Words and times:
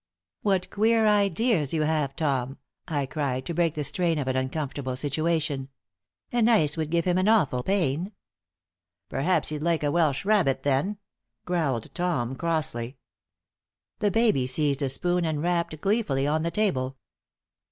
"What 0.41 0.71
queer 0.71 1.05
ideas 1.05 1.75
you 1.75 1.83
have, 1.83 2.15
Tom!" 2.15 2.57
I 2.87 3.05
cried, 3.05 3.45
to 3.45 3.53
break 3.53 3.75
the 3.75 3.83
strain 3.83 4.17
of 4.17 4.27
an 4.27 4.35
uncomfortable 4.35 4.95
situation. 4.95 5.69
"An 6.31 6.49
ice 6.49 6.75
would 6.75 6.89
give 6.89 7.05
him 7.05 7.19
an 7.19 7.27
awful 7.27 7.61
pain." 7.61 8.11
"Perhaps 9.09 9.49
he'd 9.49 9.61
like 9.61 9.83
a 9.83 9.91
Welsh 9.91 10.25
rabbit, 10.25 10.63
then?" 10.63 10.97
growled 11.45 11.93
Tom, 11.93 12.35
crossly. 12.35 12.97
The 13.99 14.09
baby 14.09 14.47
seized 14.47 14.81
a 14.81 14.89
spoon 14.89 15.23
and 15.23 15.43
rapped 15.43 15.79
gleefully 15.81 16.25
on 16.25 16.41
the 16.41 16.49
table. 16.49 16.97